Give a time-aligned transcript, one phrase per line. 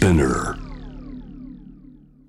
[0.00, 0.54] Spinner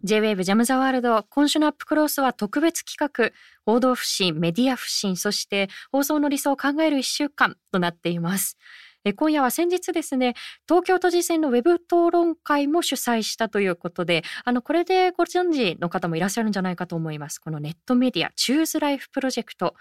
[0.04, 3.32] J-WAVE JAM THE WORLD 今週の UP CLOSE は特別企画。
[3.66, 8.58] 報道不信メディア不信そして放送の理想を考える一週間となっています。
[9.06, 10.34] え今夜は先日ですね
[10.68, 17.40] 東京都知事選のウェブ討論会も主催したということであのこれでご存知の方もいらっしゃるんじゃないかと思います。
[17.40, 19.76] このネットメディア Choose Life Project。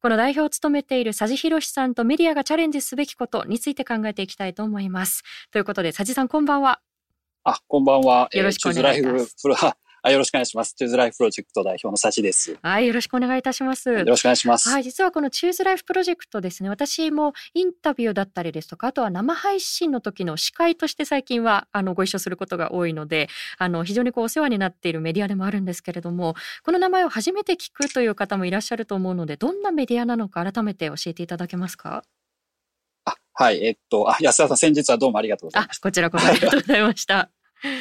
[0.00, 5.24] この代表を務めている佐治洋さんとメディアがチャレンジすべきことについて考えていきたいと思います。
[5.50, 6.80] ということで佐治さんこんばんは。
[7.48, 8.28] あ、こんばんは。
[8.32, 9.36] よろしくお願いします
[10.00, 10.74] あよろしくお願いします。
[10.74, 12.52] Choose Life Project 代表の佐治です。
[12.52, 14.68] よはいよろしくお願いいたしますろしくお願いします。
[14.68, 32.04] はい、実はこの Choose Life Project ですね、私もインタビューだったりですとか、あとは生配信の時の司会として最近はあのご一緒することが多いので、あの非常にこうお世話になっているメディアでもあるんですけれども、この名前を初めて聞くという方もいらっしゃると思うので、どんなメディアなのか改めて教えていただけますか？
[33.04, 37.30] あはい、えっと、あ、安田さん、先日はどうもありがとうございあまし、こちらこそありがとうございました。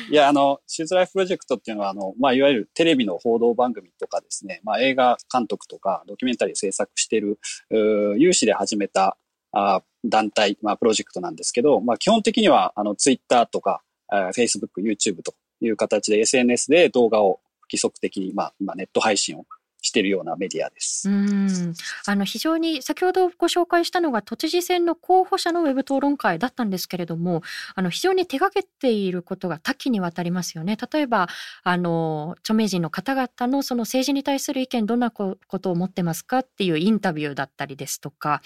[0.10, 7.40] いや、あの、シューズライフプロジェクトっていうのは、あの、まあ、いわゆるテレビの報道番組とかですね、まあ、映画監督とか、ドキュメンタリー制作してる、
[7.70, 9.18] う有志で始めた、
[9.52, 17.40] あ団体、まあ、プロジェクトなんですけど、まあ、基本的には、あの、ツイッターとか、あ Facebook、YouTube という形で SNS で動画を
[17.70, 19.46] 規則的に、まあ、今ネット配信を
[19.88, 21.10] しているようなメディアです。
[21.10, 21.74] うん、
[22.06, 27.42] あの非常に先ほどご紹介したのが都知事選の候補者のウェブ討論会だったんですけれども
[27.76, 31.28] あの非常に手掛けていることが多岐にわたりますよね例えば
[31.64, 38.42] あの著名人の方々のその政治に対する意見どんなこことを持ってますかっていうインタビューだったりですとか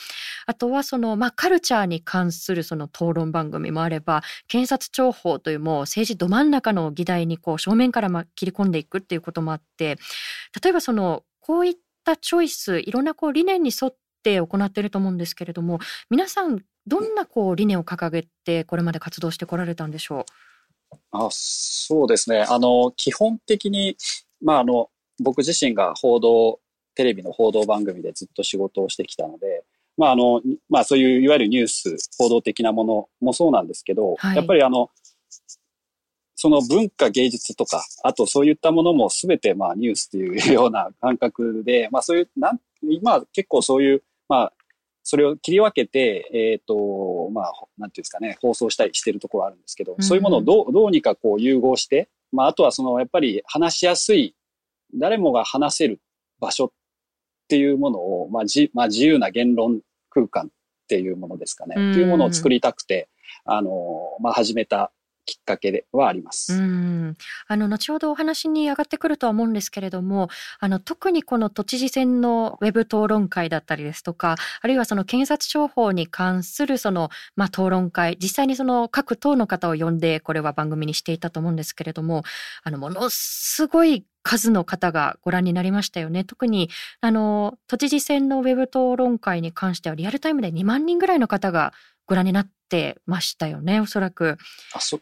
[0.45, 9.98] あとはその、まあ、カルチャーに関するその討論番組もあれば検察庁法というもう政治ど真ん中の議題にこう正面からま切り込んでいくっていうこともあって
[10.61, 11.75] 例えばそのこういっ
[12.06, 20.25] たチョイスいろんなこう理念に沿って行っていると思うんですけれども皆さんどんなこう理念を掲げてこれまで活動してこられたんでしょ
[21.11, 22.45] あそうですね。
[22.48, 23.98] あの、基本的に、
[24.42, 24.89] まあ、あの、
[25.20, 26.60] 僕自身が報道、
[26.95, 29.64] テレビの報道番組でずっと仕事をしてきたので、
[29.98, 34.36] まあ、あの、まあ、そういういわゆるニュース、報道的なものもそうなんですけど、はい。
[34.36, 34.89] やっぱりあの、
[36.41, 44.53] その文化芸術とか、あとそういったものもすべてまあニュースというような感覚で、まあそういう、なん、今は結構そういう、まあ、
[45.03, 50.03] それを切り分けて、えっ、と、まあ、なんていうんですかね、放送したりしてるところあるんですけど、うん。
[50.03, 54.33] そういうものをどう、どうにかこう融合して、まあ、あとはその、やっぱり話しやすい、
[54.95, 56.02] 誰もが話せる
[56.39, 56.71] 場所っ
[57.49, 60.49] ていうものを、まあ、じ、まあ、自由な言論空間っ
[60.87, 61.91] ていうものですかね、うん。
[61.91, 63.09] っていうものを作りたくて、
[63.45, 64.91] あの、まあ、始めた
[65.26, 66.32] きっかけではありま。
[66.32, 66.54] す。
[66.54, 67.15] うん
[67.48, 82.23] あの後ほどお話に上がってくるとは思うんですけれどもあの特にこの都知事選のウェブ討論会だったりですとかあるいはその検察庁法に関するその、まあ、討論会実際にその各党の方を呼んでこれは番組にしていたと思うんですけれども
[82.64, 91.73] あのものすごい数の方がご覧になりましたよね特にあの都知事選のウェブ討論会に関してはリアルタイムで2万人ぐらいの方が
[92.06, 94.38] ご覧になってましたよねおそらく。
[94.73, 95.00] あ、そ、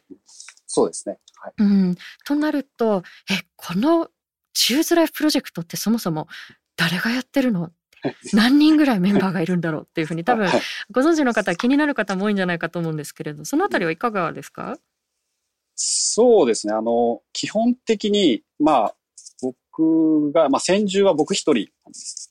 [0.68, 1.20] そうですね。
[1.42, 1.54] はい。
[1.58, 1.96] うん、
[2.26, 4.10] となるとえこの
[4.54, 6.28] チューズライフプロジェクトってそもそも
[6.76, 7.72] 誰がやってるの？
[8.34, 10.62] 何人ぐらいメンバーがいるんだろうっていうふうに多分はい
[10.92, 14.78] ご存知の方気になる方も多いんじゃないかと思うんですけれどそのあたりはいかがですか？
[15.76, 16.74] そうですね。
[16.74, 18.96] あの、基本的に、まあ、
[19.42, 22.29] 僕が、まあ、先住は僕一人なんです。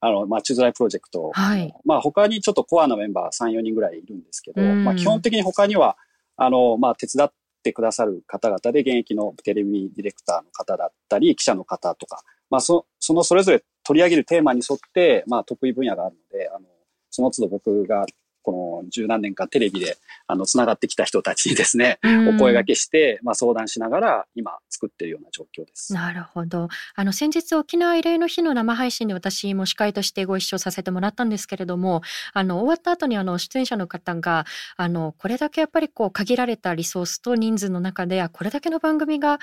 [0.00, 1.30] あの、まあ、チューズライプロジェクト。
[1.32, 5.96] はいまあ、他にちょっとコアなメンバー3、4人ぐらいいるんですけど、うんまあ、基本的に他には、
[6.36, 16.66] あの、まあ、手伝ってくださる方々で、現役のテレビディレクターの方だったり、記者の方とか、まあ、そそのそれぞれ取り上げるテーマに沿って、まあ、得意分野があるので、あの、
[17.10, 18.04] その都度僕が、
[18.46, 19.98] この十何年間テレビで、
[20.28, 22.06] あの、繋がってきた人たちにですね、お
[22.38, 25.92] 声掛けして、まあ、相談しながら、今、作っているような状況です。
[25.92, 26.68] なるほど。
[26.94, 32.02] あの先日沖縄慰霊の日の生配信で私も司会としてご一緒させてもらったんですけれども、
[32.32, 34.44] あの終わった後にあの出演者の方が
[34.76, 39.38] あのこれだけやっぱりこう限られたリソースと人数の中であこれだけの番組が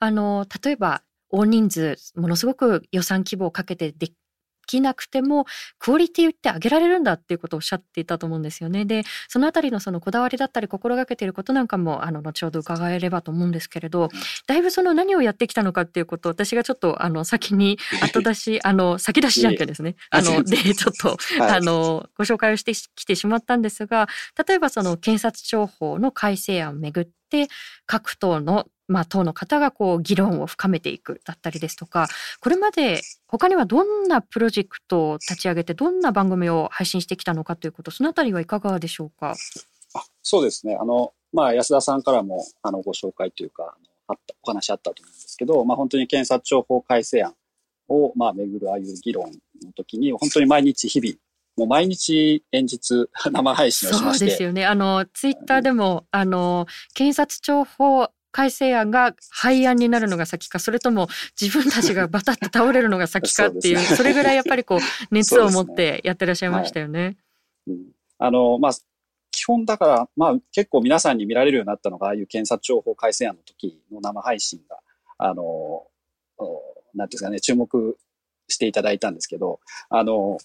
[0.00, 4.08] あの例えば大人数ものすごく予算規模をかけてで
[4.68, 5.46] きなくても
[5.78, 8.84] クオリティって上げられるんだっていうことをおっしゃっていたと思うんですよね。
[8.84, 14.10] でそのあたりのそのこだわりだったり心がけていることなんかもあの後ほど伺えればと思うんですけれど
[14.46, 19.96] だいぶその何をやってきたのかっていうことを私がちょっとあの先に後出し あの先出しじゃんけんですね。
[20.10, 24.08] あの でちょっとはいあのご紹介をしてきてしまったんですが
[24.46, 27.48] 例えばその検察庁法の改正案をめぐって
[27.86, 32.08] 各党のまあ、党の方がこう議論を深めていくだったりですとか
[32.40, 39.34] これまで他にはどんなプロジェクトを立ち上げてどんな番組を配信してきたのかということそのあたりはいかがでしょうか？
[39.94, 40.76] あそうですね。
[40.80, 43.74] あの、まあ、安田さんからも、あの、ご紹介というか、
[44.06, 47.34] あった、お話あったと思うんですけど、まあ、本当に検察庁法改正案
[47.88, 49.30] を、まあ、めぐるああいう議論
[49.64, 51.14] の時に、本当に毎日日々、
[51.58, 54.18] もう毎日演説、生配信をしまして。
[54.18, 54.64] そうですよね。
[54.64, 61.08] あの、ツイッターでも、あの、検察庁法改正案が廃案になるのが先か、それとも
[61.40, 64.78] 自分たちが バタッと倒れるのが先かっていう、そ、ね、それぐらいやっぱりこう、
[65.10, 66.98] 熱を持ってやってらっしゃいましたよね。
[66.98, 67.16] ねはい
[67.66, 67.86] うん、
[68.18, 68.72] あの、まあ、
[69.32, 74.78] 基本だから、まあ結構皆さんに見られるようになったのが、ああいう検察庁法改正案の時の生配信が、
[75.18, 75.86] あの、
[76.94, 77.98] なんていうんですかね、注目
[78.48, 79.60] していただいたんですけど、
[79.90, 80.38] あの、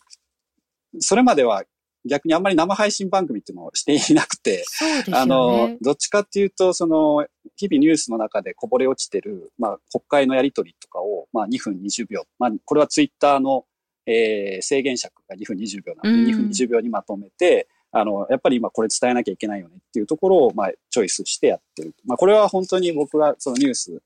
[0.99, 1.63] それまでは
[2.05, 4.65] 逆にあんまり生配信番組っていうのをしていなくて、
[5.07, 7.25] ね、あの、どっちかっていうと、その、
[7.55, 12.23] 日々ニュースの中でこぼれ落ちてる、まあ、国会のやりとりとかを、まあ、2分20秒。
[12.39, 13.65] まあ、これはツイッターの、
[14.05, 21.93] えー、制限尺が2分20秒なので、2分20秒にまとめて、あの、やっぱり今これ伝えなきゃいけないよねっていうところを、まあ、チョイスしてやってる。
[22.05, 24.01] まあ、これは本当に僕がそのニュース、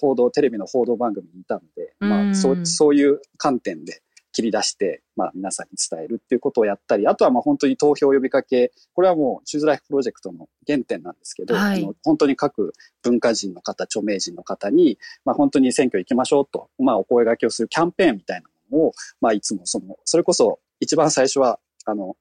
[0.00, 4.02] 報道、テレビの報道番組にいたので、まあ、そう、そういう観点で、
[4.32, 22.16] 切り出して、まあ、皆さんに伝えるっていうことをやったり、あとはまあ本当に投票呼びかけ、これはもうチューズライフプロジェクトの原点なんですけど、はい、あの本当に各文化人の方、著名人の方に、まあ、本当に選挙行きましょうと、まあ、お声掛けをするキャンペーンみたいなものを、まあ、いつもその、それこそ一番最初は、あの、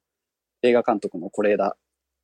[0.63, 1.75] 映画監督の是枝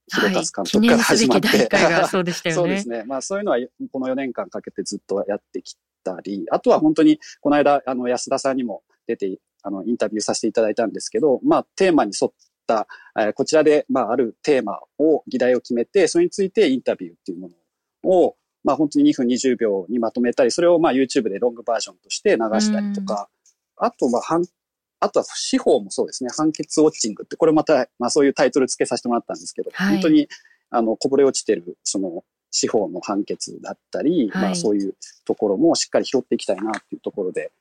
[0.09, 2.55] 広達監督から始まって、はい、そうでしたよね。
[2.61, 3.03] そうですね。
[3.05, 3.57] まあそういうのは
[3.91, 12.31] この4年間かけてずっとやってきたり、あとは本当にこの間、あの安田さんにも出てあの、インタビューさせていただいたんですけど、まあ、テーマに沿っ
[12.65, 12.87] た、
[13.17, 17.49] えー、こちらで、まあ、あるテーマを、議題を決めて、それについてインタビューっていうも
[18.03, 23.29] のを、まあ、本当に2分20秒にまとめたり、それをまあ、YouTube でロングバージョンとして流したりとか、
[23.77, 24.21] あと、まあ、
[24.99, 30.27] あとは司法もそうですね、判決ウォッチングって、これまた、まあそういうタイトル付けさせてもらったんですけど、はい、本当に、
[30.69, 34.95] あの、こぼれ落ちてる、その、司法の判決だったり、はい、まあそういう
[35.25, 37.51] ところもしっかり拾っていきたいなっていうところで、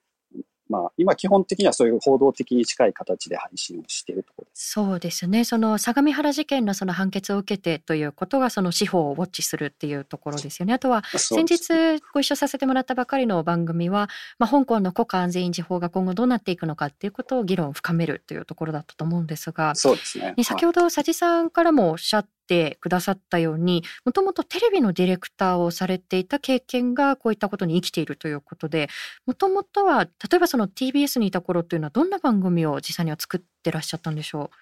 [0.69, 4.71] まあ、今基本的にはそういう報道的に近い形で配信をしているところです。
[4.73, 5.45] そうですね。
[5.45, 10.75] その相模原事件のその判決を受けてということがその司法をウォッチするっていうところですよね。
[10.75, 14.09] あとは先日ご一緒させてもらったばかりの番組は、
[14.39, 20.35] まあ、香港の国家安全維持法が今後どうなっていくのかっていうことを議論を深めるというところだったと思うんですが、そうですね。
[20.43, 28.89] 先ほど佐治さんからもおっしゃってくださったようにもともとテレビのディレクターをされていた経験がこういったことに生きているということで
[29.27, 34.57] もともとは例えばその TBS にいた頃というのはどんな番組を実際には作ってらっしゃったんでしょう？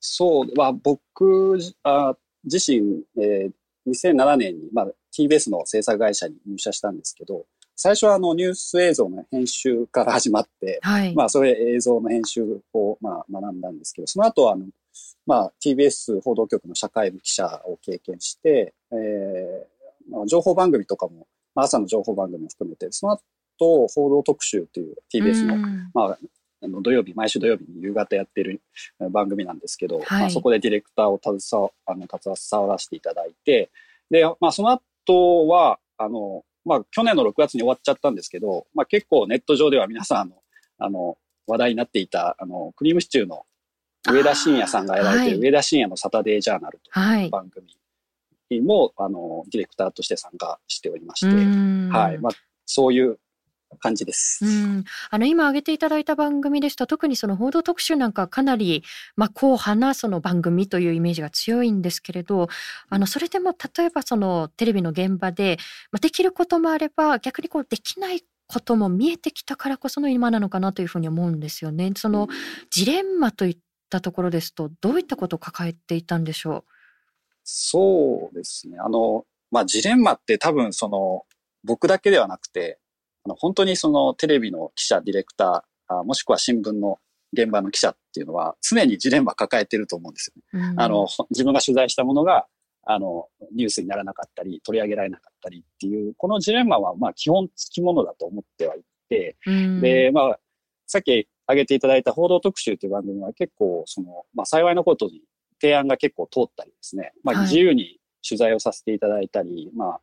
[0.00, 2.14] そう、まあ、僕あ
[2.44, 7.44] 自身、えー、2007年に、まあ、TBS の制作会社に入社したんですけど、
[7.76, 14.64] 最初はあのニュース映像の編集から始まって、はい、まあそれ映像の編集をまあ学んだんですけど、その後はあの
[15.30, 25.56] まあ、TBS 報道局の社会部記者を経験して、えーまあ、情報番組とかも、まあ、朝の情報番組も含めて、その後、報道特集っていう TBS の、
[25.94, 26.18] まあ、
[26.64, 28.60] あの土曜日、毎週土曜日に夕方やってる
[29.12, 33.70] 番組なんですけど、はい、まあ、そこでディレクターを携わあの携わらせていただいて、
[34.10, 40.32] で、まあ、その後は、あの、まあ、去年の6月に終わっちゃったんですけど、まあ、結構ネット上では皆さん、あの、
[40.78, 43.44] あの話題になっていた、あの、クリームシチューの
[44.08, 47.66] 上田晋也さんがやられてる上田晋也のサタデージャーナルという番組
[48.62, 52.18] も、はい、あの、ディレクターとして参加しておりまして、はい。
[52.18, 52.32] まあ、
[52.66, 53.18] そういう
[53.78, 54.44] 感じです。
[54.44, 54.84] うん。
[55.10, 58.82] あの、今挙げていただいた番組でした特にその報道特集なんかかなり、
[59.16, 62.48] まあ、硬派なその番組というイメージが強いんですけれど、
[62.88, 65.58] あの、それでも例えばそのテレビの現場で、
[65.92, 71.92] まあ、できることもあれば、逆にこうできないことも見えてきたからこその今なのかなというふうに思うんですよね。
[71.96, 72.28] その
[72.70, 73.58] ジレンマといっ
[73.90, 76.64] ったところですと、どういったことを抱えていたんでしょう？
[77.42, 78.78] そうですね。
[78.78, 81.24] あの、まあ、ジレンマって多分その、
[81.64, 82.78] 僕だけではなくて、
[83.24, 86.98] あの本当にそのテレビの記者、ディレクター、あもしくは新聞の
[87.32, 90.68] 現場の記者っていうのは常にジレンマ抱えてると思うんですよね。
[90.70, 92.46] うん、あの、自分が取材したものが、
[92.84, 100.38] あの、ニュースにならなかったり、取り上げられなかったりっていう、このジレンマは、まあ、基本つきものだと思ってはいて、うん、で、まあ、
[100.86, 105.22] さっき挙げていただいた報道特集という番組は結構、その、まあ幸いなことに
[105.60, 110.00] 提案が結構通ったりですね、まあ自由に取材をさせていただいたり、はい、まあ、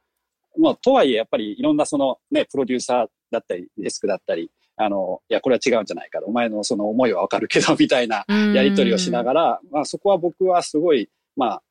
[0.60, 11.64] まあ、とはいえやっぱりいろんなそのね、プロデューサーだったり、デスクだったり、あの、いや、これは違うんじゃないかお前のその思いはわかるけど、みたいなやりとりをしながら、まあそこは僕はすごい、まあ、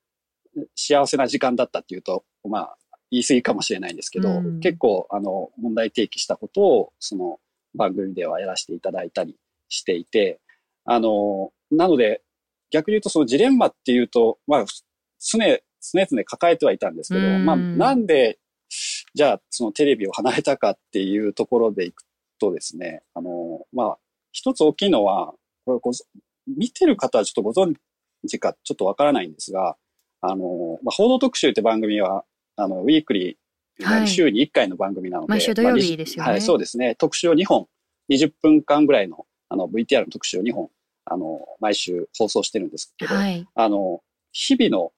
[0.75, 2.77] 幸せな時間だったっていうと、まあ、
[3.11, 7.39] 言い過ぎかもしれないんですけど、結構、あの、問題提起したことを、その
[7.75, 9.37] 番組ではやらせていただいたり
[9.69, 10.41] していて、
[10.85, 12.23] あの、なので、
[12.71, 14.65] 逆に言うとそのジレンマっていうと、まあ、
[15.19, 18.39] 常、常々抱えてはいたんですけど、まあ、なんで、
[19.15, 22.03] じゃあ、そのテレビを離れたかっていうところでいく
[22.39, 23.99] とですね、あの、まあ、
[24.33, 25.33] 一つ大きいのは、
[25.65, 25.93] これご、
[26.47, 27.75] 見てる方はちょっとご存
[28.29, 29.77] 知かちょっとわからないんですが、
[30.21, 32.25] あの、まあ、報道特集って番組は、
[32.57, 33.37] あの、ウィークリー、
[34.07, 36.95] 週に1回の番組なので、毎週土曜日ですよね、はい、そうですね。
[36.95, 37.67] 特集を2本、
[38.11, 40.71] 20分間ぐらいの、あの、VTR の特集を2本、
[41.07, 44.93] あの、毎週放送してるんですけど、はい、あの、日々の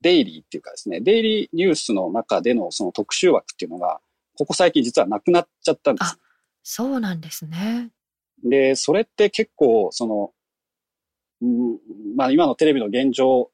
[0.00, 4.00] デイリーっていうかですね、デイリーニュースの中でのその特集枠っていうのが、
[4.38, 6.18] ここ最近実はなくなっちゃったんです。
[6.62, 7.90] そうなんですね。
[8.44, 10.32] で、それって結構、その、
[11.42, 11.78] うん、
[12.16, 13.50] まあ今のテレビの現状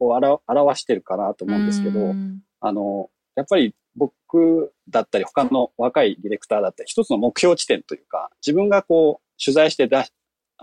[0.00, 2.14] を表してるかなと思うんですけど、
[2.60, 10.06] あの、やっぱり僕だったり他の若いディレクターだったり、一つの目標地点というか、自分がこう取材して出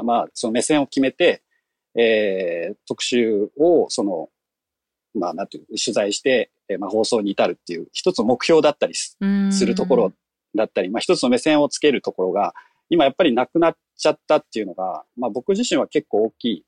[0.03, 1.43] まあその目線を決めて、
[1.97, 4.29] えー、特集をその、
[5.13, 9.17] まあなんていう、取材して、えー、まあ放送に至るっていう一つの目標だったりす
[9.65, 10.13] るところ
[10.55, 12.53] だったり、まあ一つの目線をつけるところが、
[12.89, 16.65] 今やっぱりなくなっちゃったっていうのが、まあ僕自身は結構大きい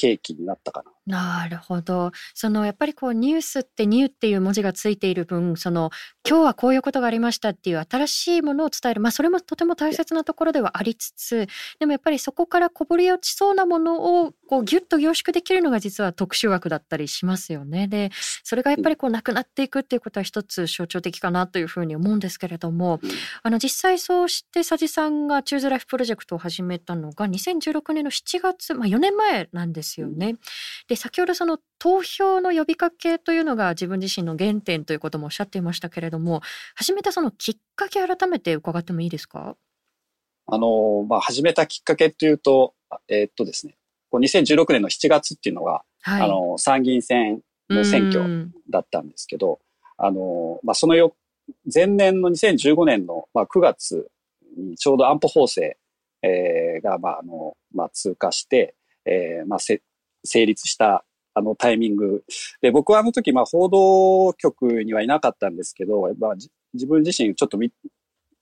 [0.00, 0.90] 契機になったかな。
[1.06, 2.12] なるほど。
[2.32, 5.90] そのやっぱりこうニュースってニューっていう文字がついている分、その
[6.26, 11.46] 今日はこういうことがありましたっていう新しいものを伝える、まあそれもとても大切なところではありつつ、
[11.78, 17.86] でもやっぱりそこからこぼれ落ちそうなものをこうギュッと凝縮できるのが実は特殊枠だったりしますよね。
[17.86, 18.10] で、
[18.42, 23.00] それがやっぱりこうなくなっていくっていうことは一つ象徴的かなというふうに思うんですけれども、
[23.42, 30.36] あの実際そうして佐治さんがチューズライフプロジェクトを始めたのが2016年の7月、まあ4年前なんですよね。
[30.88, 36.42] で、先ほどその投票の呼びかけというのが自分自身の原点ということもおっしゃっていましたけれども
[36.74, 39.56] 始めたそのきっかけ改めて伺ってもいいですか？
[40.46, 42.74] あの、まあ、始めたきっかけというと、
[43.08, 43.76] えー、っとですね、
[44.10, 49.60] こう2016年の7月っていうのが、はい、あの、参議院選の選挙だったんですけど、
[49.96, 51.14] あの、まあ、そのよ、
[51.72, 54.08] 前年の2015年の、まあ、9月
[54.56, 55.78] にちょうど安保法制、
[56.22, 58.74] えー、が、まあ、あの、まあ、通過して、
[59.06, 59.82] えー、まあ、せ、
[60.24, 61.04] 成立した
[61.34, 62.24] あのタイミング。
[62.60, 66.34] で、僕はあの時、まあ報道局にはいなかったんですけど、まあ、
[66.72, 67.72] 自分自身ちょっとみ、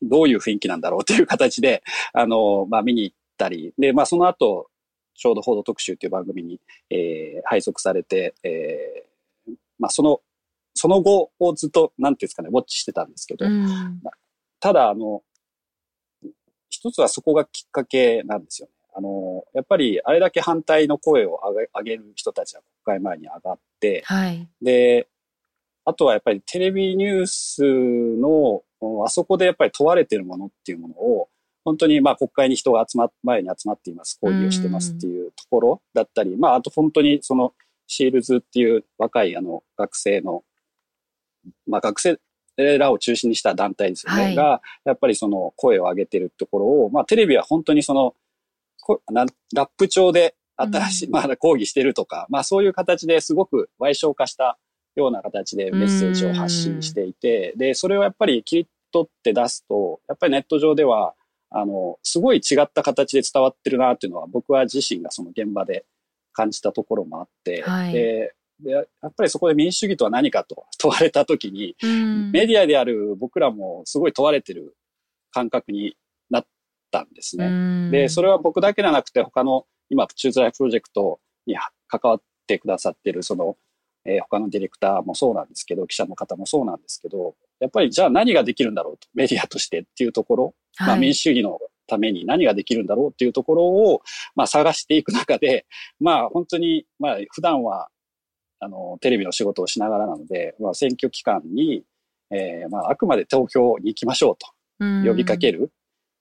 [0.02, 4.68] どういう雰囲気なんだろうという形で、あの、まあ見に行ったり、で、まあその後、
[5.14, 6.60] ちょうど報道特集という番組に、
[6.90, 10.20] えー、配属されて、えー、まあその、
[10.74, 13.44] その後をずっと、なんていうんですかね、ウォッチしてたんですけど、
[14.60, 15.22] ただ、あの、
[16.70, 18.74] 一つはそこがきっかけなんですよね。
[18.94, 25.08] あの、やっぱりあれだけ反対の声を上げ上げる人たちが国会前に上がって、はい、で、
[25.84, 28.62] あとはやっぱりテレビニュースの、
[29.04, 31.28] あそこでやっぱり問われてるものっていうものを、
[31.64, 37.52] 本当にまあ国会に人が集まっ、前に集まっています、抗議をしてますっていうところだったり、まああと本当にその
[37.86, 40.42] シールズっていう若いあの学生の、
[41.66, 42.18] まあ学生
[42.56, 48.14] らを中心にした団体ですよね、はい、が、やっぱりその声を上げてるところを、まあテレビは本当にその
[49.14, 54.58] ラップ調で新しい、うん、まあ抗議してるとか、まあそういう形ですごく賠償化した
[54.94, 61.14] ような形でメッセージを発信していて、で、それをやっぱり切り取って出すと、やっぱりネット上では、
[61.50, 65.84] あの、すごい違った形で伝わってるなっていうのは僕は自身がその現場で
[66.32, 68.86] 感じたところもあって、はい、でで、やっ
[69.16, 71.76] ぱりそこで民主主義とは何かと問われたときに、
[72.32, 74.76] メディアである僕らもすごい問われてる
[75.30, 75.96] 感覚に
[76.98, 77.90] ったんですね。
[77.90, 81.56] で、それは僕だけではなくて他の今、チューズライプロジェクトに
[81.88, 83.56] 関わってくださってるその、
[84.04, 94.02] えー、他のディレクターもそうなんですけど、記者の方もそうなんですけど、やっぱりじゃあ何ができるんだろうと、メディアとしてっていうところ、はい、まあ民主主義のために何ができるんだろうっていうところを、
[94.34, 95.66] まあ探していく中で、
[96.00, 97.88] まあ本当に、まあ普段は、
[98.60, 101.84] あの、テレビの仕事をしながらなので、まあ選挙期間に、
[102.30, 104.46] えー、まああくまで投票に行きましょうと
[105.06, 105.70] 呼びかける。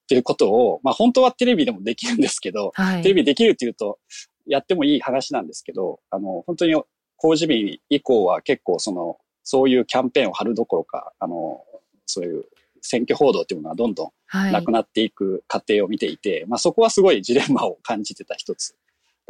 [0.02, 3.98] っていうことを、まあ本当はテレビでもできるんですけど、はい、テレビできるっていうと、
[4.46, 6.82] やってもいい話なんですけど、あの、本当に
[7.16, 11.64] 工事日以降は結構その、そういうキャンペーンを張るどころか、あの、
[12.06, 12.44] そういう
[12.80, 18.74] 選挙報道っていうものはどんどんなくなっていく過程を見ていて、はい、まあそこはすごいジレンマを感じてた一つ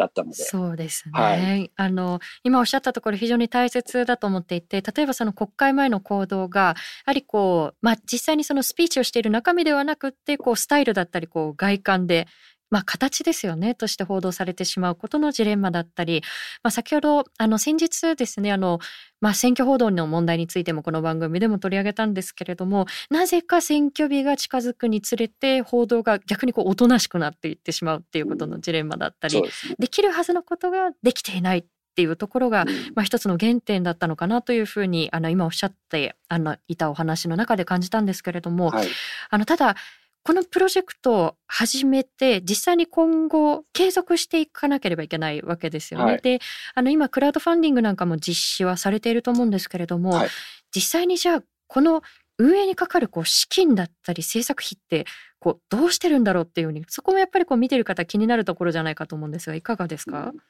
[0.03, 0.35] だったので。
[0.35, 1.13] そうですね。
[1.13, 6.75] はい、あの今おっしゃったところ非常に大切だと思っていて、例えばその国会前の行動がや
[7.07, 12.27] はりこうまあ実際にそのスピーチをしている中身ではなくってこうスタイルだったりこう外観で
[12.73, 16.23] まあ、形ですよねとして報道されてしまうことのジレンマだったり、
[16.63, 18.79] まあ、先ほどあの先日ですねあの、
[19.21, 29.43] まあ、選挙報道の問題についてもこの番組でも取り上げたんですけれどもなぜか選挙日が近づくにつれて報道が逆にこうおとなしくなっていってしまうっていうことのジレンマだったり、
[29.79, 31.65] できるはずのことができていないっ
[31.95, 32.65] ていうところが、
[32.95, 38.89] まあ、一つの原点だったのかなというふうにあの今おっしゃってあのいたお話の中で感じたんですけれども、はい、
[39.29, 39.77] あのただ
[40.25, 46.13] このプロジェクトを始めて実際に今後継続していかなければいけないわけですよね。
[46.13, 46.39] はい、で
[46.75, 50.29] あの今クラウドファンディングなんかも実施はされていると思うんですけれども、はい、
[50.75, 52.03] 実際にじゃあこの
[52.39, 55.07] 運営にかかるこう資金だったり制作費って
[55.39, 60.41] こうどうしてるんだろうっていうふうにそこもやっぱりこう見てる方気になるところじゃないかと思うんですがいかがですか、うん、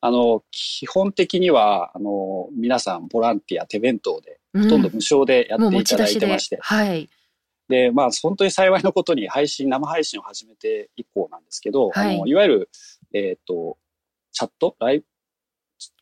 [0.00, 7.08] あの基本的にはあの皆さんボランティア手弁当でほとんど無償でやっていただいてまして、うん、はい
[7.68, 12.70] で、まあ、本当に幸いのことに配信、生配信を始めて以降なんですけど、はい、あのいわゆる、
[13.14, 13.78] えっ、ー、と、
[14.32, 14.76] チャット？
[14.78, 15.04] ライブ？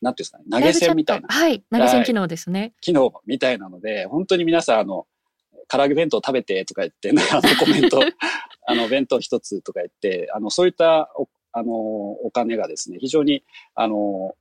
[0.01, 1.27] なんていうんですかね、投げ銭みたいな。
[1.29, 2.73] はい、投げ銭機能ですね。
[2.81, 5.07] 機能みたいなので、本当に皆さん、あの、
[5.67, 7.99] 唐揚げ弁当食べてとか言って、 あのコメント、
[8.67, 14.35] あの、弁当一つとか言って、あの、そういったお、あの、お金がですね、非常に、あの、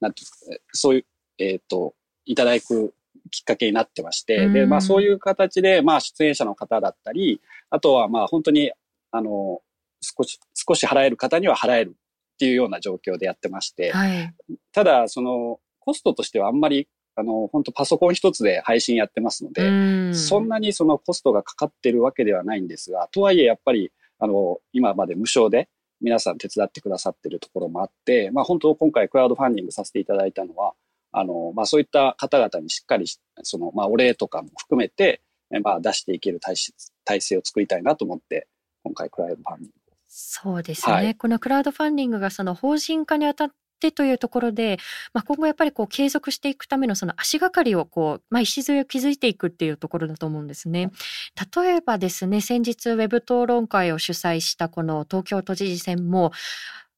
[0.00, 1.06] なんていうんですかね、そういう、
[1.38, 1.94] えっ、ー、と、
[2.24, 2.92] いただく
[3.30, 7.40] きっかけになってまして、で、まあそういう形で、まあ出演者の方だったり、
[7.70, 8.72] あとはまあ本当に、
[9.10, 9.60] あの、
[10.00, 11.96] 少し、少し払える方には払える
[12.34, 14.34] っていうような状況でやってまして、はい、
[14.72, 19.62] ただ、その、コストとしてはあんまり、あの、本当パソコン一つで配信やってますので、
[20.10, 20.14] ん。
[20.14, 25.68] そんなにそのコストがかかってるわけではないんですが、とはいえやっぱり、あの、今まで無償で
[26.00, 30.74] 皆さん手伝ってくださってるところもあって、まあ本当今回クラウドファンディングさせていただいたのは、
[31.18, 33.06] あの、まあそういった方々にしっかり、
[33.42, 35.22] その、まあお礼とかも含めて、
[35.62, 36.56] まあ出していける体
[37.04, 38.48] 体制を作りたいなと思って、
[38.84, 44.78] 今回クラウドファンディングそうですね、はい、このクラウドファンディングがその法人化にあたってというところで、
[45.12, 50.90] まあ、今後やっぱりこう継続していくためのその足がかりをこう、まあ、礎を築いていくっていうところだと思うんですね。
[51.54, 56.32] 例えばですね先日ウェブ討論会を主催したこの東京都知事選も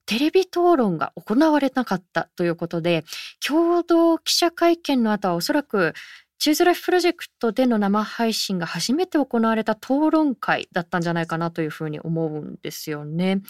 [0.09, 3.03] テレビ討論が行われなかったということで
[3.45, 5.93] 共同記者会見の後はおそらく
[6.39, 13.41] チューズライフプロジェクトでの生配信が初めて行われた討論会だったんじゃないかなというふうに思うんですよね。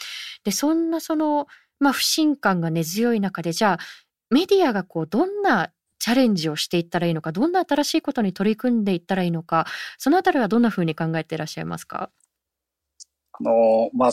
[0.43, 1.47] で、そんなその、
[1.79, 3.79] まあ、不信感が根強い中で、じゃあ、
[4.31, 9.67] メディアがこう、どんなチャレンジをしていったらいいのか、どんな新しいことに取り組んでいったらいいのか、
[9.99, 12.09] そのあたりはどんなふうに考えていらっしゃいますか？
[13.33, 14.11] あの、まあ、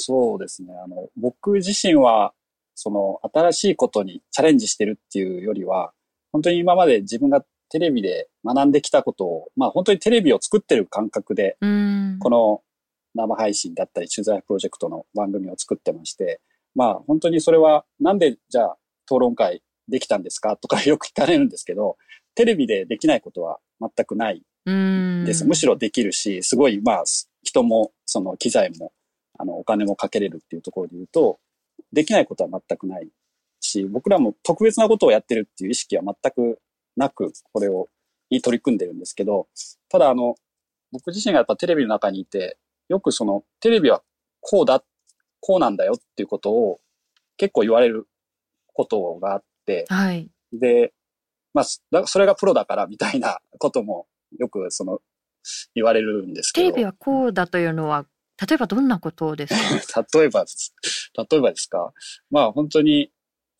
[0.00, 0.74] そうですね。
[0.84, 2.32] あの、僕自身は、
[2.74, 5.92] その、新しいことにチャレンジしてるっていうよりは、
[6.32, 12.62] 本当に今まで自分がテレビで学んできたことを、まあ本当にテレビを作ってる感覚で、この
[13.14, 16.40] 生配信だったり取材プロジェクトの番組を作ってまして、
[16.74, 20.56] まあ本当にそれはなんでじゃあ討論会できたんですか？
[20.56, 21.96] とかよく聞かれるんですけど、
[22.34, 24.42] テレビでできないことは全くない
[25.26, 25.44] です。
[25.44, 27.04] むしろできるし、すごいまあ
[27.42, 28.92] 人もその機材も
[29.40, 31.38] あのお金もかけれるっていうところで言うと、
[31.92, 33.08] できないことは全くない
[33.60, 36.60] し、僕らも特別なことをやってるっていう意識は全く
[36.96, 37.88] なく、これを、
[38.30, 39.48] に取り組んでるんですけど、
[39.88, 40.34] ただあの、
[40.92, 44.02] 僕自身がやっぱテレビの中にいて、よくその、テレビは
[44.40, 44.84] こうだ、
[45.40, 46.80] こうなんだよっていうことを
[47.36, 48.06] 結構言われる
[48.74, 50.28] ことがあって、はい。
[50.52, 50.92] で、
[51.54, 54.06] まあ、それがプロだからみたいなことも
[54.38, 55.00] よくその、
[55.74, 56.66] 言われるんですけど。
[56.68, 58.06] テレビはこうだというのは、
[58.46, 59.54] 例えばどんなことです
[59.92, 60.04] か？
[60.18, 60.74] 例えばです。
[61.30, 61.92] 例えばですか？
[62.30, 63.10] まあ本当に、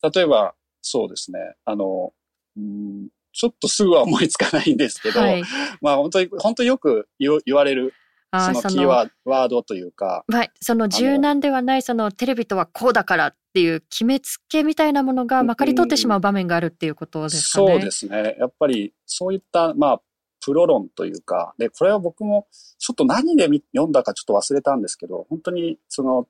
[0.01, 1.39] 例えばそうですね。
[1.65, 2.13] あの、
[2.57, 5.43] うんちょっとすぐは思いつかないんですけど、はい、
[5.79, 7.93] まあ本当に、本当によく言われる
[8.33, 10.25] そのキーワードというか。
[10.27, 10.51] はい。
[10.61, 17.67] その柔軟ではない、そのテレビとはこうだからっていう決めつけみたいなものがまかり通ってしまう場面があるっていうことですかね？
[17.71, 18.35] そうですね。
[18.37, 20.01] やっぱりそういった、まあ、
[20.43, 22.47] プロ論というか、で、これは僕も
[22.79, 26.27] ちょっと何で読んだかちょっと忘れたんですけど、本当にその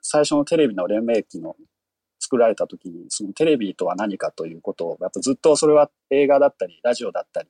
[0.00, 1.56] 最初のテレビの連盟期の
[2.20, 7.48] 作られた時に、そのテレビとは何かということを、やっぱずっとそれは映画だったり、ラジオだったり、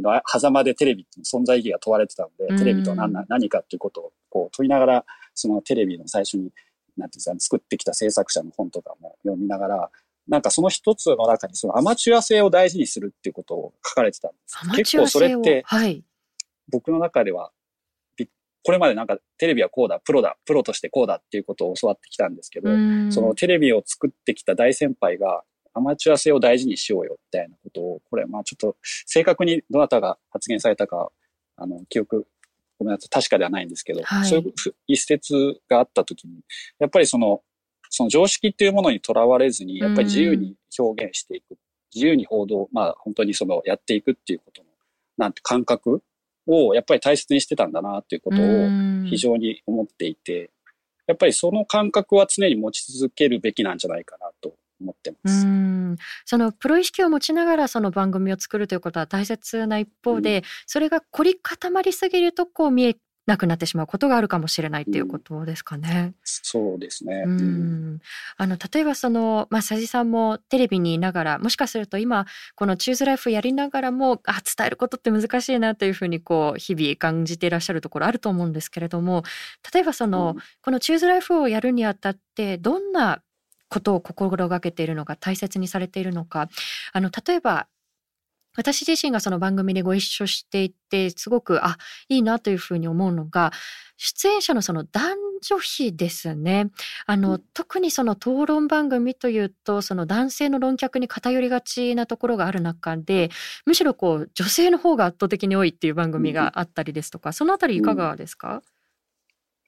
[0.00, 6.50] の狭間でテレビって存在意義が問われてたので、テレビとは何何かということをこう問いながら、そのテレビの最初に、
[6.96, 9.90] なんていうんですか、作ってきた制作者の本とかも読みながら、
[10.28, 14.58] なんかその一つの中にそのアマチュア性を大事にするっていうことを書かれてたんです。
[14.76, 16.04] 結構それって、はい、
[16.70, 17.50] 僕の中では
[18.64, 22.68] これまでなんかテレビはこうだ、プロだ、プロとしてこうだっていうことを教わってきたんですけど、
[23.10, 25.42] そのテレビを作ってきた大先輩が
[25.74, 31.10] アマチュア性を大事にしようよみたいなことを、これまあちょっと正確にどなたが発言されたか、
[31.56, 32.26] あの、記憶、
[32.78, 34.52] ごめんなさい、確かではないんですけど、はい、そういう
[34.86, 36.40] 一節があった時に、
[36.78, 37.42] やっぱりその、
[37.92, 41.58] その常識っていうものにとらわれずに、やっぱり自由に表現していく、
[41.94, 44.68] 自由に報道、まあ本当にそのやっていくっていうことの、
[45.18, 46.02] なんて感覚
[46.46, 48.40] をやっぱり大切にしてたんだなっていうことを
[49.10, 50.50] 非常に思っていて、
[51.06, 55.46] やっぱりその感覚は常に持ち続けるべきなんじゃないかなと思ってます。
[55.46, 55.96] うん。
[56.24, 66.06] そのプロ意識を持ちながらその番組を作るということは大切な一方で、うん、それが凝り固まりすぎるとこう見えなくなってしまうことがあるかもしれないっていうことですかね。
[66.06, 67.22] うん、そうですね。
[67.24, 68.00] うん、
[68.36, 79.22] あの例えばそのまあ佐治さんもテレビにいながらもしかすると今このチューズライフやりながらもあ伝えることって難しいなというふうにこう日々感じていらっしゃるところあると思うんですけれども
[79.72, 83.22] 例えばその、うん、このチューズライフをやるにあたってどんな
[83.68, 86.48] ことを心がけているのか大切にされているのか
[86.92, 87.68] あの例えば
[88.56, 93.52] 私自身がその番組でご一緒していてすごくあいいなというふうに思うのが
[93.96, 96.70] 出演者のその男女比ですね。
[97.06, 103.30] あの、特にその討論番組というとその男性の論客に偏りがちなところがある中で
[103.66, 108.62] むしろこう女性の方が圧倒的に多いっていう番組があったりですとかそのあたりいかがですか、うん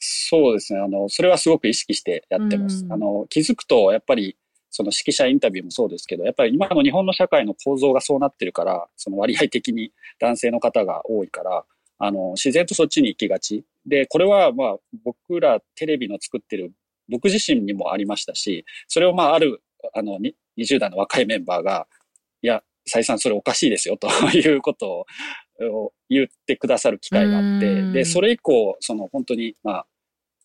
[0.04, 0.80] そうですね。
[0.80, 2.84] あの、それはすごく意識してやってます。
[2.84, 4.36] うん、あの、気づくと、やっぱり、
[4.76, 11.64] その指揮者インタビューもそうですけど、やっぱり今の日本の社会の構造がそうなってるから、その割合的に男性の方が多いから、
[11.98, 13.64] あの、自然とそっちに行きがち。
[13.86, 16.72] で、これはまあ僕らテレビの作ってる
[17.08, 19.62] 僕自身にもありましたし、それをまあある、
[19.94, 20.18] あの、
[20.58, 21.86] 20代の若いメンバーが、
[22.42, 25.06] いや、再三それおかしいですよということ
[25.60, 29.86] を言ってくださる機会があって、で、それ以降、その本当に、まあ、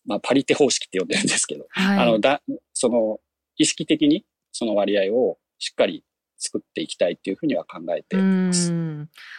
[0.06, 3.20] まあ、パリテ方式って呼んでるんですけど、はい、あの、だ、その、
[3.60, 6.02] 意識的にその割合をしっかり
[6.40, 8.72] 作っていきたいっていうふうには考えています。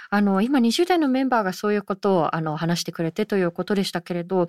[0.10, 4.48] あの今20代のメンバーがそういうことをあの話してくれてということでしたけれど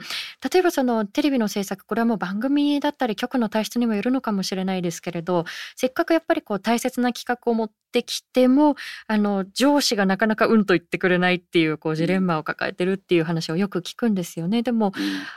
[0.52, 5.44] 例えばそのテレビの制作これはもう番組だったり局の体質にもよるのかもしれないですけれど
[5.76, 8.74] せっかくやっぱりこう大切な企画を持ってきても
[9.06, 14.62] あの上司がなかなかうんと言ってくれないっていうこうジレンマを抱えてるっていう話をよく聞くんですよね。
[14.62, 14.92] でも、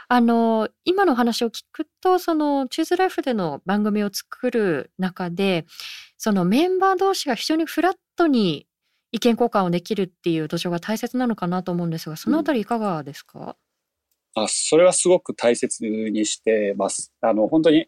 [0.08, 5.66] あの今の話を聞くとそのチューズライフでの番組を作る中で
[6.18, 8.68] そのメンバー同士が非常にフラットに
[9.12, 13.56] 意見交換をできるっていう土壌が大切なのかなと思うんですが、そのあたりいかがですか、
[14.36, 17.14] うん、あそれはすごく大切にしてます。
[17.22, 17.88] あの、本当に、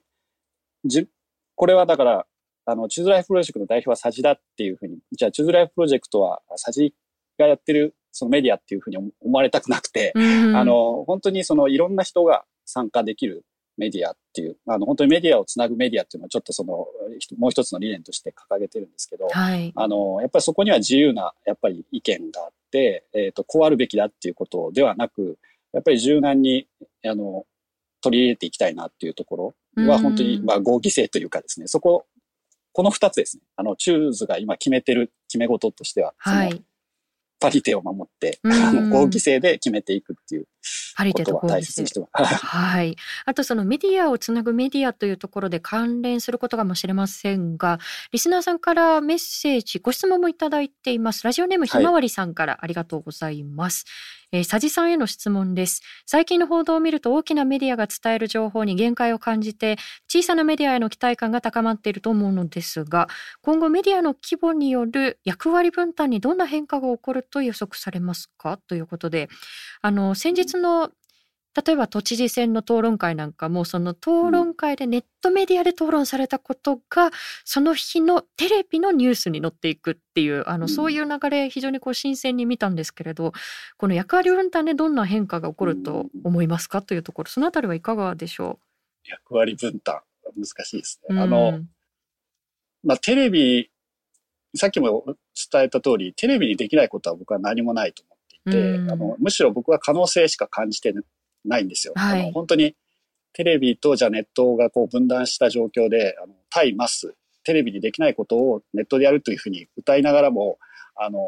[0.85, 1.07] じ、
[1.55, 2.25] これはだから、
[2.65, 6.93] あの、 Choose Life Project の代表は佐治だっていうふうに、じゃあ Choose Life Project は佐治
[7.37, 13.45] がやってるそのメディアっていうふうに思われたくなくて、うん、あの、本当にそのいろんな人が参加できる
[13.77, 16.73] メディアっていう、あの、本当にメディアをつなぐメディアっていうのはちょっとその、
[17.37, 25.37] もう一つの理念として掲げてるんですけど、はい、あの、やっぱりそこには自由な、やっぱり意見があって、えっ、ー、と、こうあるべきだっていうことではなく、
[25.73, 26.67] やっぱり柔軟に、
[27.05, 27.45] あの、
[28.01, 32.05] 取り入れていきたいなっていうところは、本当に、まあ、合議制というかですね、そこ、
[32.73, 33.43] この二つですね。
[33.55, 36.61] あの、チューズが今決めてる決め事としては、はい、
[37.39, 40.47] パリテを守って、あの、合議制で決めていくっていう
[40.95, 42.45] パリテと大切にしてます。
[42.45, 42.95] はい。
[43.25, 47.80] あとそのメディアをつなぐメディアというところで関連することかもしれませんが、
[48.12, 51.23] リスナーさんからメッセージ、ご質問もいただいています。
[51.23, 53.86] ラジオネームひまわりさんからありがとうございます。
[53.88, 55.82] はいえー、佐治さんへの質問です。
[56.06, 59.77] 最近の報道を見ると大きなメディアが伝える情報に限界を感じて、
[60.10, 63.08] 小さなメディアへの期待感が高まっていると思うのですが、
[63.41, 68.58] 今後メディアの規模による役割分担にどんな変化が起こると予測されますか？
[68.67, 69.30] ということで、
[69.82, 70.91] あの、先日の
[71.65, 77.09] 例えば都知事選の討論会なんかもその討論会でネットメディアで討論されたことが
[77.45, 83.33] その日のテレビのニュースに載っていくっていうあのそういう流れ非常にこう新鮮に見たんですけれど
[83.77, 88.59] この役割分担でどんな変化が起こると思いますかというところそのあたりはいかがでしょ
[89.05, 89.09] う？
[89.09, 90.01] 役割分担
[90.35, 91.19] 難しいですね。
[91.19, 91.61] あの、
[92.83, 93.71] まあ、テレビ
[94.55, 95.05] さっきも
[95.51, 98.16] 伝えた通りテレビにできないことは僕は何もないと思
[98.47, 100.93] っていて、あのむしろ僕は可能性しか感じて
[101.45, 101.93] ないんですよ。
[101.95, 102.75] はい、あの本当に
[103.33, 110.57] テレビとじゃネットがこう分断した状況で、あの対マス、テレビにできないことをネットでやるというふうに歌いながらも、
[110.95, 111.19] あの、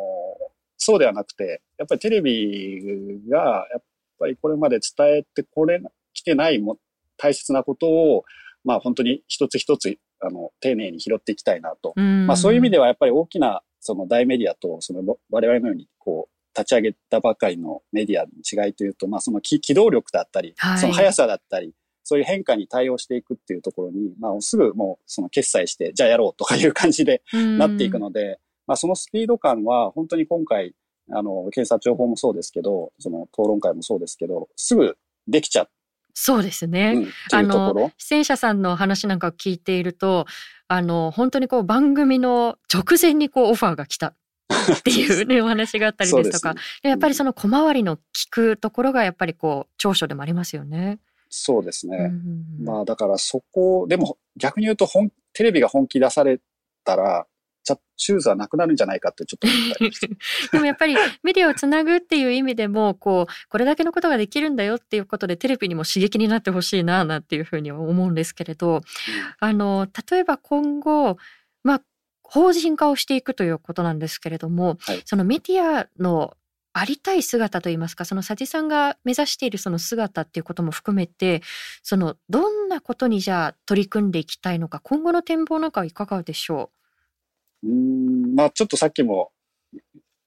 [0.77, 3.83] そうではなくて、やっぱりテレビが、やっ
[4.17, 5.79] ぱりこれまで伝えてこれ、
[6.13, 6.77] 来てないも
[7.17, 8.25] 大切なことを、
[8.65, 11.93] まあ本当に一つ一つ、あの、丁寧に拾っていきたいなと。
[11.99, 30.73] まあそういう意味ではやっぱり大きな、その大メディアと、その我々のように、こう、立ち上げたばかりのメディアの違いというと、まあ、その機動力だったり、はい、その速さだったり、そういう変化に対応していくっていうところに、まあ、すぐもうその決済して、じゃあやろうとかいう感じでなっていくので、まあ、そのスピード感は本当に今回、
[31.11, 35.69] あの、警察情報もそうですけど、その討論会もそうですけど、すぐできちゃう。
[36.13, 36.93] そうですね。
[36.95, 40.25] うん、あの、出演者さんの話なんかを聞いていると、
[40.67, 44.15] あの、本当にこう番組の直前にこうオファーが来た
[44.49, 47.99] っていうね、お話があったりですとか、でやっぱりその小回りの聞
[48.31, 50.99] くところがやっぱりこう、長所でもありますよね。
[51.29, 52.11] そうですね。
[52.59, 56.39] まあだからそこ、でも逆に言うと本、テレビが本気出され
[56.83, 57.27] たら、
[57.63, 60.07] チャシューズはなくなるんじゃないかってちょっと思った
[60.57, 68.81] でもやっぱりメディアをつなぐっていう意味でもこうこれだけのことができるんだよっていうことでテレビにも刺激になってほしいななんていうふうに思うんですけれど、
[69.39, 71.17] あの例えば今後まあ
[72.31, 76.35] 法人化をしていくということなんですけれども、はい、そのメディアの
[76.71, 81.41] ありたい姿といいますかその佐治さんが目指しているその姿っていうことも含めて
[81.81, 86.69] そのどんなことにじゃあ取り組んでいきたいのか今後の展望なんかはいかがでしょ
[87.63, 87.67] う？
[87.67, 89.31] うんまあちょっとさっきも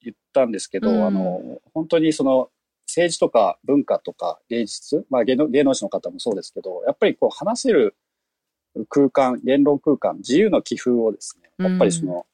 [0.02, 2.50] 言ったんですけど、うん、あの本当にその
[2.88, 7.94] 政治とか文化とか芸術、まあ、芸能芸能人の方もそうですけどやっぱりこう話せる
[8.88, 12.26] 空間言論空間自由の寄付をですねやっぱりその、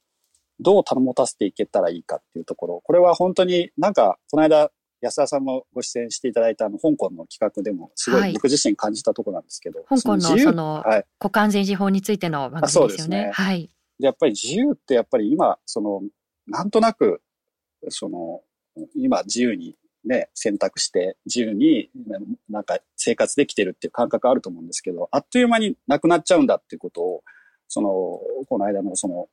[0.61, 4.71] どう保たせていけたらいいかっていうところ、これは本当になんか、この間、
[5.01, 10.85] 安田さんもご出演していただいたあの香港の企画でもすごい僕自身感じたところなんですけど、はい、香港のその
[11.21, 13.27] 国家安全事法についての番組ですよね。
[13.27, 13.71] ねはい。
[14.01, 16.03] やっぱり自由ってやっぱり今その
[16.49, 17.23] なんとなく
[17.91, 18.41] その
[18.97, 19.77] 今自由に
[20.09, 21.91] ね選択して自由に
[22.49, 27.23] なんか生活できてるっていう感覚あると思うんですけど、あっという間になくなっちゃうんだっていうことを
[27.69, 27.89] その
[28.49, 29.29] この間のその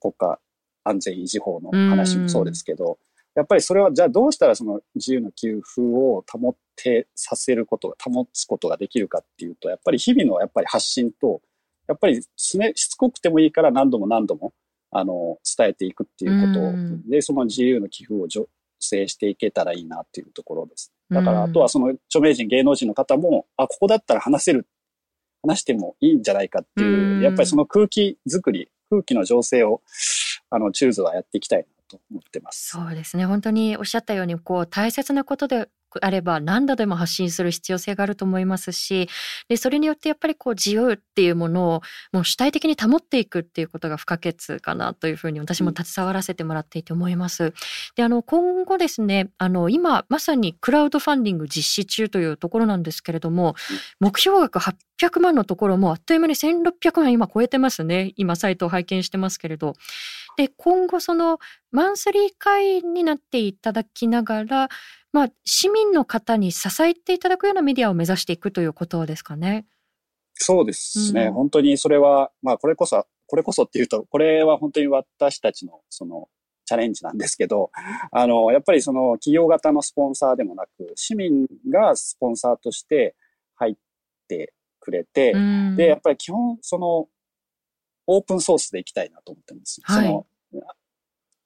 [0.00, 0.38] 国家
[0.84, 2.98] 安全維持法の話もそうですけど、
[3.34, 11.40] やっぱりそれはじゃあどうしたらその自由の給付を保ってさせることが、保つことができるかっていうと、やっぱり日々のやっぱり発信と、
[11.86, 14.52] やっぱりしつこくてもいいから何度も何度も、
[14.90, 16.60] あの、伝えていくっていうこ
[17.06, 17.10] と。
[17.10, 18.46] で、その自由の寄付を助
[18.78, 20.92] 成していけたらいいなっていうところです。
[21.10, 24.66] だから、あとはその著名人、芸能人の方も、あ、ここだったら話せる、
[25.42, 29.82] 話してもいいんじゃないかっていう、やっぱりその空気作り、空気の情勢を、
[30.50, 32.68] あの、チューズはやっていきたいなと思ってます。
[32.68, 33.26] そうですね。
[33.26, 35.68] 本当におっしゃったように、こう、大切なことで
[36.00, 39.08] あれば何度でも発信する必要性があると思いますし
[39.48, 47.54] でそれによってやっぱりこう自由っていうものをもう主体的に保っていくっていうことが不可欠かなというふうに私も携わらせてもらっていて思います。
[47.96, 53.54] であの今後ですねあの今まさにクラウドファンディング実施中というところなんですけれども
[54.00, 59.74] 目標額800万のところもあっという間に1600万今超えてますね今サイトを拝見してますけれど。
[60.38, 61.38] で今後その
[61.70, 64.68] マンスリー会になっていただきながら
[65.12, 69.66] まあ、市民の方に支えていただくようなメディアを目指していくということですかね。
[70.34, 71.24] そうですね。
[71.24, 76.28] うん、本当にそれは、まあ、これこそ、これこそっていうと、これは本当に私たちの、その、
[76.66, 77.70] チャレンジなんですけど、
[78.12, 83.16] あの、やっぱりその企業型のスポンサーでもなく、市民がスポンサーとして
[83.56, 83.74] 入っ
[84.28, 87.08] てくれて、うん、で、やっぱり基本、その、
[88.08, 89.80] オープンソースでいきたいなと思ってます。
[89.84, 90.26] はい、その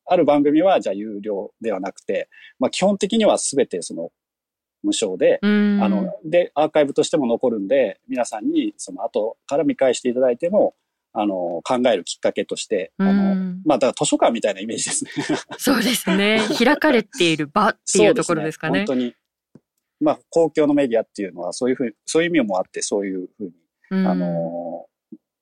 [0.06, 4.10] ある番組はじゃあ有料ではなくて、まあ基本的には全てその
[4.82, 10.74] 無償で、あの、で、アーカイブとしても残るんで、皆さんにその後から見返していただいても、
[11.12, 15.10] あの、考えるきっかけとして、あの、まあ、だから図書館みたいなイメージですね。
[15.58, 16.40] そうですね。
[16.58, 18.80] 開かれている場っていうところですかね。
[18.80, 19.14] ね本当に。
[20.00, 24.86] まあ、公共のメディアっていうのは、そういうふう、そういう意味もあって、そういうふうに、あの、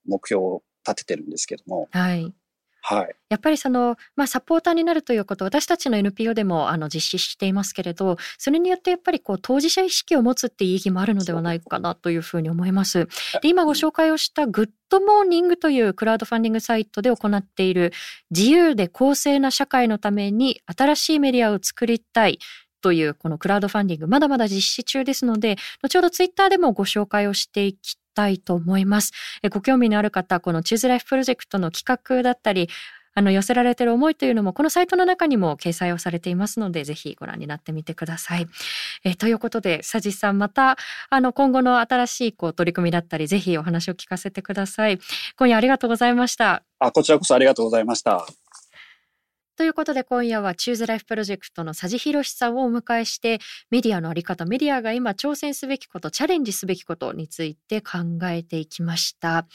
[0.05, 1.87] 目標を立ててるんですけども。
[1.91, 2.33] はい。
[2.83, 13.07] はい、やっぱりその、まあ、サポーターになるということ私たちの NPO でもあの実施していますけれどそれによってやっぱりこう当事者意識を持つっていう意義もあるのではないかなというふうに思います。
[13.41, 17.93] で今ご紹介をした GoodMorning というクラウドファンディングサイトで行っている
[18.31, 22.39] 自由で公正な社会のために新しいメディアを作りたい
[22.81, 29.11] というこのクラウドファンディングまだまだ実施中ですので後ほどツイッターでもご紹介をしていきたいと思います。
[29.51, 32.69] ご興味のある方このチューズライフプロジェクトの企画だったり
[33.13, 38.47] あの寄せられている思いというのもこのサイトの中にも掲載をされていますのでぜひご覧になってみてください。
[39.03, 40.77] えということで佐治さんまた
[41.09, 44.99] あの今後の新しいこう取り組みだったりぜひお話を聞かせてください。
[45.37, 46.63] 今夜ありがとうございました。
[46.79, 48.25] あこちらこそありがとうございました。
[49.57, 59.47] ということで今夜はチューズライフプロジェクトの佐治博さんをお迎えしてメディアのあり方メディアが今挑戦すべきことチャレンジすべきことについて考えていきました。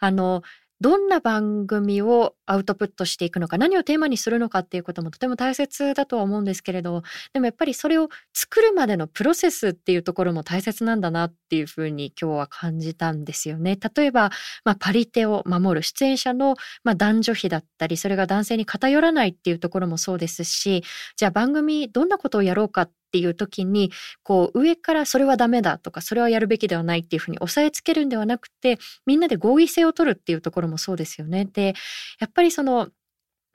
[0.00, 0.42] あの
[0.82, 13.78] どんな番組をアウトプットしていくのか何をテーマにするのかっていうこともとても大切だとは思うんですけれどでもやっぱりそれを作るまでのプロセスっていうところも大切なんだなっていうふうに今日は感じたんですよね。
[13.96, 14.30] 例えば、
[14.64, 20.82] まあ、パリテを守る出演者の、まあ、男女比だったりそれが男性に偏らないっていうところもそうですし
[21.16, 31.44] じゃあ番組どんなことをやろうかっていう時にこう上からそれはダメだとかそれはやるべきではないっていうふうに押さえつけるんではなくてみんなで合意性を取るっていうところもそうですよね。
[31.44, 31.74] で
[32.18, 32.88] やっぱりその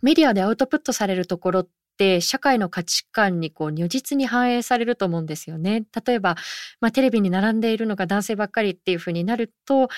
[0.02, 1.68] メディアでアウトプットされるところっ
[1.98, 5.86] て社会の価値観にこう如実に反映されると思うんですよね。
[6.06, 6.36] 例えば、
[6.80, 9.90] まあ、テレビに並んでいるのが男性ばっかりっていうふうになると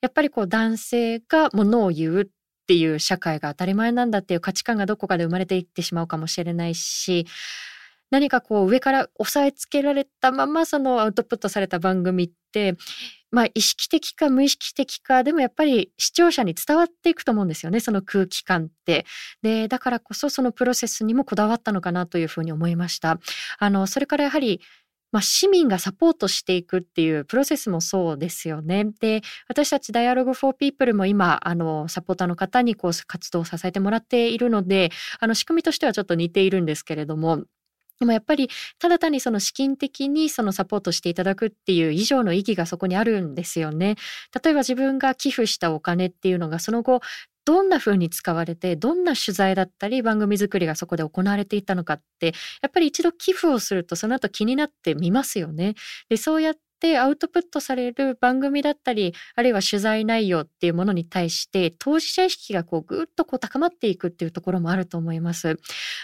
[0.00, 2.26] やっぱりこう男性がものを言うっ
[2.66, 7.26] ていう社会が当たり前なんだっていう価値観がどこかで生まれていってしまうかもしれないし
[8.12, 12.76] 何かこう上から押さえつけられたままそのアウトプットされた番組って
[13.30, 19.06] まあ意識的か無意識的かでもやっぱり視聴者に伝わっていくと思うんですよねその空気感って。
[19.40, 23.18] でだからこそそのプロセスにもこだわったのかなというふうに思いました。
[23.58, 24.60] あのそれからやはり
[25.12, 28.86] まあ、市民がサポートしていくっていうプロセスもそうですよね。
[28.98, 37.44] で私たち Dialogue for People も今あのサポーターの方にこう活動を支えてもらっているのであの仕組みとしてはちょっと似ているんですけれども
[38.02, 43.94] でもやっぱりただ単にその資金的にそのサポートしていただくっていう以上の意義がそこにあるんですよね。
[44.42, 47.00] 例えば自分が寄付したお金っていうのがその後
[47.44, 55.74] どんな風に使われてどんな取材だったり番組作りがそこで行われていたのかってやっぱり一度寄付をするとその後気になってみますよね。
[56.08, 65.60] でそうやっってアウトプットされる番組だったりあるいは取材内容っていうものに対して当事者意識がこうぐっとこう高まっていくっていうところもあると思います。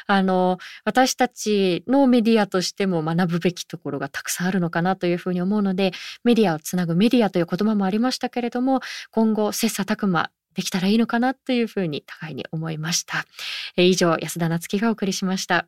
[0.06, 5.90] あの私たちのメディアとしても学ぶべきところがたくさんあるのかなというふうに思うので
[6.22, 13.24] メディアをつなぐメディアという言葉もありましたけれども今後切磋琢磨できたらいいのかなというふうに互いに思いました。
[13.76, 15.66] 以上安田夏樹がお送りしました。